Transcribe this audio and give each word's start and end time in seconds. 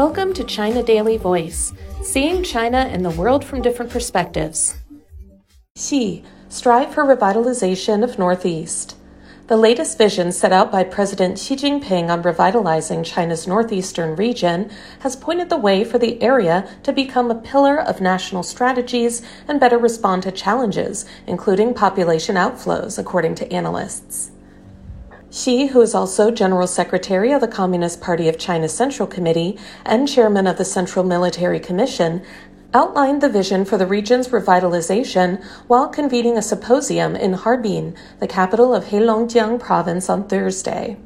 Welcome 0.00 0.32
to 0.32 0.44
China 0.44 0.82
Daily 0.82 1.18
Voice, 1.18 1.74
seeing 2.02 2.42
China 2.42 2.78
and 2.78 3.04
the 3.04 3.10
world 3.10 3.44
from 3.44 3.60
different 3.60 3.92
perspectives. 3.92 4.78
Xi, 5.76 6.24
strive 6.48 6.94
for 6.94 7.04
revitalization 7.04 8.02
of 8.02 8.18
Northeast. 8.18 8.96
The 9.48 9.58
latest 9.58 9.98
vision 9.98 10.32
set 10.32 10.52
out 10.52 10.72
by 10.72 10.84
President 10.84 11.38
Xi 11.38 11.54
Jinping 11.54 12.08
on 12.08 12.22
revitalizing 12.22 13.04
China's 13.04 13.46
northeastern 13.46 14.16
region 14.16 14.70
has 15.00 15.16
pointed 15.16 15.50
the 15.50 15.58
way 15.58 15.84
for 15.84 15.98
the 15.98 16.22
area 16.22 16.66
to 16.82 16.94
become 16.94 17.30
a 17.30 17.34
pillar 17.34 17.78
of 17.78 18.00
national 18.00 18.42
strategies 18.42 19.20
and 19.48 19.60
better 19.60 19.76
respond 19.76 20.22
to 20.22 20.32
challenges, 20.32 21.04
including 21.26 21.74
population 21.74 22.36
outflows, 22.36 22.98
according 22.98 23.34
to 23.34 23.52
analysts. 23.52 24.30
Xi, 25.32 25.66
who 25.66 25.80
is 25.80 25.94
also 25.94 26.32
General 26.32 26.66
Secretary 26.66 27.30
of 27.30 27.40
the 27.40 27.46
Communist 27.46 28.00
Party 28.00 28.28
of 28.28 28.36
China 28.36 28.68
Central 28.68 29.06
Committee 29.06 29.56
and 29.84 30.08
Chairman 30.08 30.48
of 30.48 30.58
the 30.58 30.64
Central 30.64 31.04
Military 31.04 31.60
Commission, 31.60 32.22
outlined 32.74 33.20
the 33.20 33.28
vision 33.28 33.64
for 33.64 33.78
the 33.78 33.86
region's 33.86 34.28
revitalization 34.28 35.40
while 35.68 35.86
convening 35.86 36.36
a 36.36 36.42
symposium 36.42 37.14
in 37.14 37.34
Harbin, 37.34 37.94
the 38.18 38.26
capital 38.26 38.74
of 38.74 38.86
Heilongjiang 38.86 39.60
province, 39.60 40.10
on 40.10 40.26
Thursday. 40.26 40.96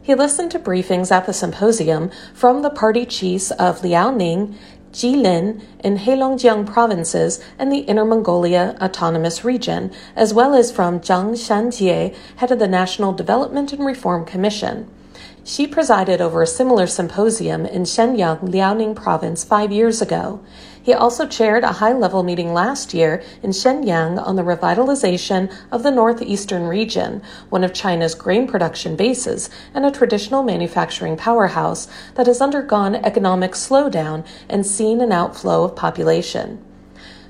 He 0.00 0.14
listened 0.14 0.52
to 0.52 0.60
briefings 0.60 1.10
at 1.10 1.26
the 1.26 1.32
symposium 1.32 2.12
from 2.34 2.62
the 2.62 2.70
party 2.70 3.04
chiefs 3.04 3.50
of 3.52 3.80
Liaoning, 3.80 4.56
Jilin, 4.92 5.62
in 5.82 5.98
Heilongjiang 5.98 6.66
provinces 6.66 7.42
and 7.58 7.72
the 7.72 7.78
Inner 7.80 8.04
Mongolia 8.04 8.76
Autonomous 8.80 9.44
Region, 9.44 9.90
as 10.14 10.34
well 10.34 10.54
as 10.54 10.70
from 10.70 11.00
Zheng 11.00 11.32
Shanjie, 11.32 12.14
head 12.36 12.50
of 12.50 12.58
the 12.58 12.68
National 12.68 13.12
Development 13.12 13.72
and 13.72 13.84
Reform 13.84 14.24
Commission. 14.24 14.88
Xi 15.44 15.66
presided 15.66 16.20
over 16.20 16.40
a 16.40 16.46
similar 16.46 16.86
symposium 16.86 17.66
in 17.66 17.82
Shenyang, 17.82 18.40
Liaoning 18.40 18.94
province 18.94 19.42
five 19.42 19.72
years 19.72 20.00
ago. 20.00 20.40
He 20.82 20.92
also 20.92 21.26
chaired 21.26 21.64
a 21.64 21.72
high 21.72 21.92
level 21.92 22.22
meeting 22.22 22.52
last 22.52 22.94
year 22.94 23.22
in 23.42 23.50
Shenyang 23.50 24.24
on 24.24 24.36
the 24.36 24.42
revitalization 24.42 25.52
of 25.70 25.82
the 25.82 25.90
northeastern 25.90 26.68
region, 26.68 27.22
one 27.50 27.64
of 27.64 27.72
China's 27.72 28.14
grain 28.14 28.46
production 28.46 28.96
bases 28.96 29.50
and 29.74 29.84
a 29.84 29.90
traditional 29.90 30.42
manufacturing 30.42 31.16
powerhouse 31.16 31.88
that 32.14 32.26
has 32.26 32.40
undergone 32.40 32.94
economic 32.96 33.52
slowdown 33.52 34.24
and 34.48 34.66
seen 34.66 35.00
an 35.00 35.12
outflow 35.12 35.64
of 35.64 35.76
population 35.76 36.64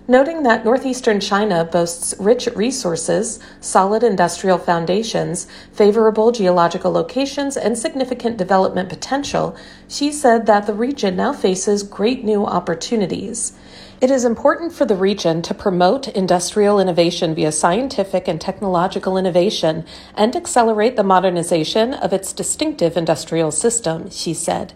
noting 0.09 0.43
that 0.43 0.65
northeastern 0.65 1.21
China 1.21 1.65
boasts 1.65 2.15
rich 2.19 2.49
resources, 2.55 3.39
solid 3.61 4.03
industrial 4.03 4.59
foundations, 4.59 5.47
favorable 5.73 6.33
geological 6.33 6.91
locations, 6.91 7.57
and 7.57 7.79
significant 7.79 8.37
development 8.37 8.89
potential, 8.89 9.57
Xi 9.89 10.11
said 10.11 10.47
that 10.47 10.67
the 10.67 10.75
region 10.75 11.17
now 11.17 11.33
faces 11.33 11.83
great 11.83 12.25
new 12.25 12.45
opportunities. 12.45 13.53
It 14.01 14.11
is 14.11 14.25
important 14.25 14.73
for 14.73 14.85
the 14.85 14.97
region 14.97 15.43
to 15.43 15.55
promote 15.55 16.09
industrial 16.09 16.81
innovation 16.81 17.37
via 17.37 17.53
scientific 17.53 18.27
and 18.27 18.41
technological 18.41 19.17
innovation 19.17 19.85
and 20.17 20.35
accelerate 20.35 20.97
the 20.97 21.05
modernization 21.05 21.95
of 21.95 22.13
its 22.13 22.33
distinctive 22.33 22.97
industrial 22.97 23.53
system, 23.53 24.11
Xi 24.11 24.35
said. 24.35 24.75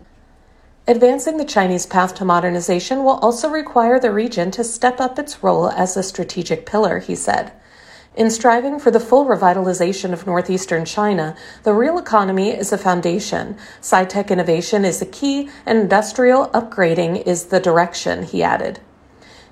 Advancing 0.89 1.37
the 1.37 1.45
Chinese 1.45 1.85
path 1.85 2.15
to 2.15 2.25
modernization 2.25 3.03
will 3.03 3.19
also 3.19 3.49
require 3.49 3.99
the 3.99 4.13
region 4.13 4.53
to 4.53 4.63
step 4.63 5.01
up 5.01 5.19
its 5.19 5.43
role 5.43 5.69
as 5.71 5.97
a 5.97 6.03
strategic 6.03 6.65
pillar, 6.65 7.01
he 7.01 7.17
said. 7.17 7.51
In 8.15 8.31
striving 8.31 8.79
for 8.79 8.93
the 8.93 9.01
full 9.01 9.27
revitalization 9.27 10.13
of 10.13 10.29
northeastern 10.29 10.85
China, 10.85 11.35
the 11.65 11.75
real 11.75 11.99
economy 11.99 12.51
is 12.51 12.73
a 12.73 12.79
foundation, 12.79 13.57
sci 13.81 14.05
tech 14.05 14.31
innovation 14.31 14.85
is 14.85 15.01
the 15.01 15.07
key, 15.07 15.51
and 15.67 15.77
industrial 15.77 16.47
upgrading 16.51 17.27
is 17.27 17.47
the 17.47 17.59
direction, 17.59 18.23
he 18.23 18.45
added. 18.45 18.79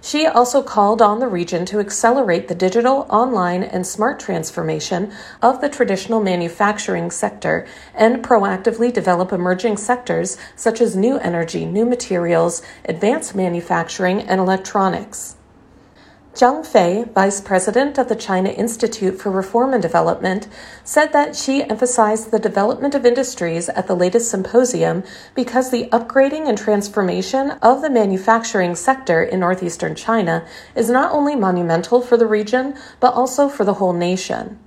Xi 0.04 0.26
also 0.26 0.62
called 0.62 1.00
on 1.00 1.18
the 1.18 1.28
region 1.28 1.64
to 1.64 1.80
accelerate 1.80 2.48
the 2.48 2.54
digital, 2.54 3.06
online, 3.08 3.62
and 3.62 3.86
smart 3.86 4.20
transformation 4.20 5.10
of 5.40 5.62
the 5.62 5.68
traditional 5.70 6.20
manufacturing 6.20 7.10
sector 7.10 7.66
and 7.94 8.22
proactively 8.22 8.92
develop 8.92 9.32
emerging 9.32 9.78
sectors 9.78 10.36
such 10.56 10.82
as 10.82 10.94
new 10.94 11.16
energy, 11.20 11.64
new 11.64 11.86
materials, 11.86 12.60
advanced 12.84 13.34
manufacturing, 13.34 14.20
and 14.20 14.42
electronics. 14.42 15.36
Zhang 16.34 16.66
Fei, 16.66 17.04
vice 17.14 17.40
president 17.40 17.96
of 17.96 18.08
the 18.08 18.16
China 18.16 18.48
Institute 18.48 19.20
for 19.20 19.30
Reform 19.30 19.72
and 19.72 19.80
Development, 19.80 20.48
said 20.82 21.12
that 21.12 21.36
Xi 21.36 21.62
emphasized 21.62 22.32
the 22.32 22.40
development 22.40 22.96
of 22.96 23.06
industries 23.06 23.68
at 23.68 23.86
the 23.86 23.94
latest 23.94 24.32
symposium 24.32 25.04
because 25.36 25.70
the 25.70 25.88
upgrading 25.92 26.48
and 26.48 26.58
transformation 26.58 27.52
of 27.62 27.82
the 27.82 27.90
manufacturing 27.90 28.74
sector 28.74 29.22
in 29.22 29.38
northeastern 29.38 29.94
China 29.94 30.44
is 30.74 30.90
not 30.90 31.12
only 31.12 31.36
monumental 31.36 32.00
for 32.00 32.16
the 32.16 32.26
region, 32.26 32.74
but 32.98 33.14
also 33.14 33.48
for 33.48 33.64
the 33.64 33.74
whole 33.74 33.92
nation. 33.92 34.58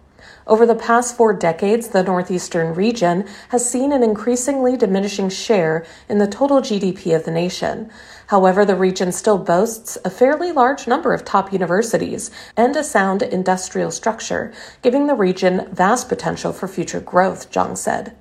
Over 0.47 0.65
the 0.65 0.75
past 0.75 1.17
four 1.17 1.33
decades, 1.33 1.89
the 1.89 2.03
northeastern 2.03 2.73
region 2.73 3.27
has 3.49 3.69
seen 3.69 3.91
an 3.91 4.01
increasingly 4.01 4.77
diminishing 4.77 5.27
share 5.27 5.85
in 6.07 6.19
the 6.19 6.27
total 6.27 6.61
GDP 6.61 7.13
of 7.13 7.25
the 7.25 7.31
nation. 7.31 7.91
However, 8.27 8.63
the 8.63 8.77
region 8.77 9.11
still 9.11 9.37
boasts 9.37 9.97
a 10.05 10.09
fairly 10.09 10.53
large 10.53 10.87
number 10.87 11.13
of 11.13 11.25
top 11.25 11.51
universities 11.51 12.31
and 12.55 12.77
a 12.77 12.83
sound 12.83 13.23
industrial 13.23 13.91
structure, 13.91 14.53
giving 14.81 15.07
the 15.07 15.15
region 15.15 15.67
vast 15.73 16.07
potential 16.07 16.53
for 16.53 16.69
future 16.69 17.01
growth, 17.01 17.51
Zhang 17.51 17.75
said. 17.75 18.15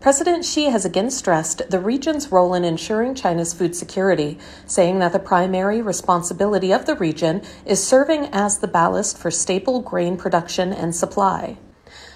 President 0.00 0.46
Xi 0.46 0.64
has 0.64 0.86
again 0.86 1.10
stressed 1.10 1.68
the 1.68 1.78
region's 1.78 2.32
role 2.32 2.54
in 2.54 2.64
ensuring 2.64 3.14
China's 3.14 3.52
food 3.52 3.76
security, 3.76 4.38
saying 4.64 4.98
that 4.98 5.12
the 5.12 5.18
primary 5.18 5.82
responsibility 5.82 6.72
of 6.72 6.86
the 6.86 6.94
region 6.94 7.42
is 7.66 7.86
serving 7.86 8.24
as 8.32 8.58
the 8.58 8.66
ballast 8.66 9.18
for 9.18 9.30
staple 9.30 9.80
grain 9.80 10.16
production 10.16 10.72
and 10.72 10.96
supply. 10.96 11.58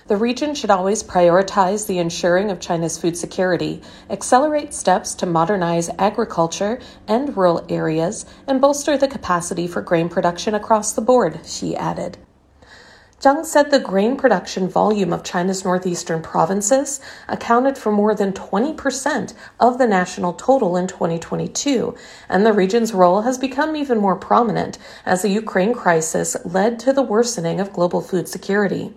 The 0.06 0.17
region 0.17 0.55
should 0.55 0.71
always 0.71 1.03
prioritize 1.03 1.87
the 1.87 1.99
ensuring 1.99 2.50
of 2.50 2.59
China's 2.59 2.97
food 2.97 3.19
security, 3.19 3.83
accelerate 4.09 4.72
steps 4.72 5.15
to 5.16 5.27
modernize 5.27 5.91
agriculture 5.99 6.81
and 7.06 7.37
rural 7.37 7.66
areas, 7.69 8.25
and 8.47 8.62
bolster 8.62 8.97
the 8.97 9.09
capacity 9.09 9.66
for 9.66 9.83
grain 9.83 10.09
production 10.09 10.55
across 10.55 10.95
the 10.95 11.03
board, 11.03 11.41
Xi 11.45 11.77
added. 11.77 12.16
Zhang 13.20 13.47
said 13.47 13.70
the 13.70 13.78
grain 13.78 14.16
production 14.16 14.69
volume 14.69 15.12
of 15.12 15.25
China's 15.25 15.64
northeastern 15.64 16.20
provinces 16.20 17.00
accounted 17.26 17.78
for 17.78 17.91
more 17.91 18.14
than 18.14 18.32
20% 18.32 19.32
of 19.58 19.78
the 19.78 19.86
national 19.86 20.34
total 20.34 20.76
in 20.76 20.86
2022, 20.86 21.94
and 22.28 22.44
the 22.44 22.53
region's 22.53 22.92
role 22.92 23.22
has 23.22 23.38
become 23.38 23.76
even 23.76 23.98
more 23.98 24.16
prominent 24.16 24.78
as 25.06 25.22
the 25.22 25.30
Ukraine 25.30 25.72
crisis 25.72 26.36
led 26.44 26.78
to 26.80 26.92
the 26.92 27.03
worsening 27.03 27.60
of 27.60 27.72
global 27.72 28.03
food 28.03 28.28
security. 28.28 28.92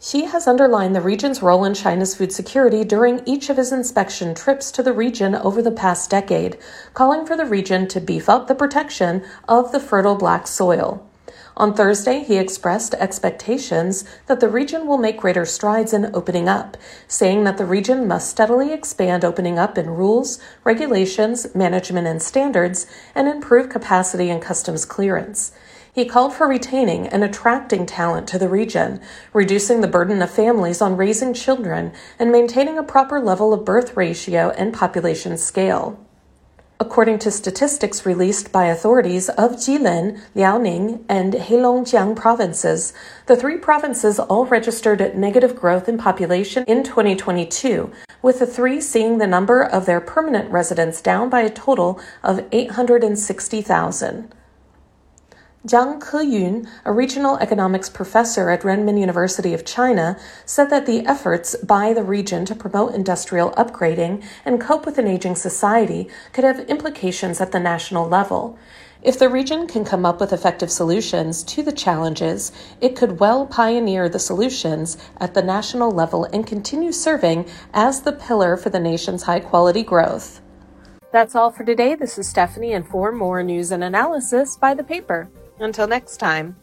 Xi 0.00 0.24
has 0.24 0.46
underlined 0.46 0.94
the 0.94 1.00
region's 1.00 1.40
role 1.40 1.64
in 1.64 1.72
China's 1.72 2.14
food 2.14 2.32
security 2.32 2.84
during 2.84 3.22
each 3.24 3.48
of 3.48 3.56
his 3.56 3.72
inspection 3.72 4.34
trips 4.34 4.70
to 4.72 4.82
the 4.82 4.92
region 4.92 5.34
over 5.34 5.62
the 5.62 5.70
past 5.70 6.10
decade, 6.10 6.58
calling 6.92 7.24
for 7.24 7.36
the 7.36 7.46
region 7.46 7.86
to 7.88 8.00
beef 8.00 8.28
up 8.28 8.46
the 8.46 8.54
protection 8.54 9.24
of 9.48 9.70
the 9.70 9.80
fertile 9.80 10.16
black 10.16 10.46
soil. 10.46 11.08
On 11.56 11.72
Thursday, 11.72 12.18
he 12.18 12.36
expressed 12.36 12.94
expectations 12.94 14.04
that 14.26 14.40
the 14.40 14.48
region 14.48 14.88
will 14.88 14.98
make 14.98 15.18
greater 15.18 15.46
strides 15.46 15.92
in 15.92 16.10
opening 16.12 16.48
up, 16.48 16.76
saying 17.06 17.44
that 17.44 17.58
the 17.58 17.64
region 17.64 18.08
must 18.08 18.28
steadily 18.28 18.72
expand 18.72 19.24
opening 19.24 19.56
up 19.56 19.78
in 19.78 19.90
rules, 19.90 20.40
regulations, 20.64 21.54
management, 21.54 22.08
and 22.08 22.20
standards, 22.20 22.88
and 23.14 23.28
improve 23.28 23.68
capacity 23.68 24.30
and 24.30 24.42
customs 24.42 24.84
clearance. 24.84 25.52
He 25.94 26.04
called 26.04 26.34
for 26.34 26.48
retaining 26.48 27.06
and 27.06 27.22
attracting 27.22 27.86
talent 27.86 28.26
to 28.28 28.38
the 28.38 28.48
region, 28.48 29.00
reducing 29.32 29.80
the 29.80 29.86
burden 29.86 30.20
of 30.22 30.30
families 30.32 30.80
on 30.80 30.96
raising 30.96 31.32
children, 31.34 31.92
and 32.18 32.32
maintaining 32.32 32.78
a 32.78 32.82
proper 32.82 33.20
level 33.20 33.52
of 33.52 33.64
birth 33.64 33.96
ratio 33.96 34.50
and 34.58 34.74
population 34.74 35.38
scale. 35.38 36.04
According 36.86 37.20
to 37.20 37.30
statistics 37.30 38.04
released 38.04 38.52
by 38.52 38.66
authorities 38.66 39.30
of 39.30 39.52
Jilin, 39.52 40.20
Liaoning, 40.36 41.02
and 41.08 41.32
Heilongjiang 41.32 42.14
provinces, 42.14 42.92
the 43.24 43.36
three 43.36 43.56
provinces 43.56 44.18
all 44.18 44.44
registered 44.44 45.16
negative 45.16 45.56
growth 45.56 45.88
in 45.88 45.96
population 45.96 46.62
in 46.68 46.82
2022, 46.82 47.90
with 48.20 48.38
the 48.38 48.46
three 48.46 48.82
seeing 48.82 49.16
the 49.16 49.26
number 49.26 49.62
of 49.64 49.86
their 49.86 49.98
permanent 49.98 50.52
residents 50.52 51.00
down 51.00 51.30
by 51.30 51.40
a 51.40 51.48
total 51.48 51.98
of 52.22 52.44
860,000. 52.52 54.34
Jiang 55.66 55.98
Keyun, 55.98 56.68
a 56.84 56.92
regional 56.92 57.38
economics 57.38 57.88
professor 57.88 58.50
at 58.50 58.64
Renmin 58.64 59.00
University 59.00 59.54
of 59.54 59.64
China, 59.64 60.18
said 60.44 60.68
that 60.68 60.84
the 60.84 61.06
efforts 61.06 61.56
by 61.56 61.94
the 61.94 62.02
region 62.02 62.44
to 62.44 62.54
promote 62.54 62.94
industrial 62.94 63.50
upgrading 63.52 64.22
and 64.44 64.60
cope 64.60 64.84
with 64.84 64.98
an 64.98 65.08
aging 65.08 65.36
society 65.36 66.06
could 66.34 66.44
have 66.44 66.68
implications 66.68 67.40
at 67.40 67.52
the 67.52 67.60
national 67.60 68.06
level. 68.06 68.58
If 69.00 69.18
the 69.18 69.30
region 69.30 69.66
can 69.66 69.86
come 69.86 70.04
up 70.04 70.20
with 70.20 70.34
effective 70.34 70.70
solutions 70.70 71.42
to 71.44 71.62
the 71.62 71.72
challenges, 71.72 72.52
it 72.82 72.94
could 72.94 73.18
well 73.18 73.46
pioneer 73.46 74.10
the 74.10 74.18
solutions 74.18 74.98
at 75.16 75.32
the 75.32 75.42
national 75.42 75.90
level 75.90 76.26
and 76.26 76.46
continue 76.46 76.92
serving 76.92 77.48
as 77.72 78.02
the 78.02 78.12
pillar 78.12 78.58
for 78.58 78.68
the 78.68 78.80
nation's 78.80 79.22
high 79.22 79.40
quality 79.40 79.82
growth. 79.82 80.42
That's 81.10 81.34
all 81.34 81.50
for 81.50 81.64
today. 81.64 81.94
This 81.94 82.18
is 82.18 82.28
Stephanie, 82.28 82.74
and 82.74 82.86
for 82.86 83.12
more 83.12 83.42
news 83.42 83.70
and 83.70 83.82
analysis, 83.82 84.58
by 84.58 84.74
the 84.74 84.84
paper. 84.84 85.30
Until 85.58 85.86
next 85.86 86.16
time. 86.16 86.56